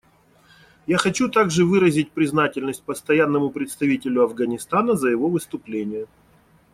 [0.87, 6.07] Я хочу также выразить признательность Постоянному представителю Афганистана за его выступление.